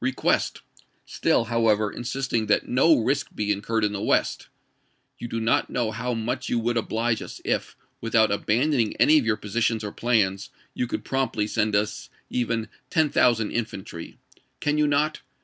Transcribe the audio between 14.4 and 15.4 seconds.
Can you not?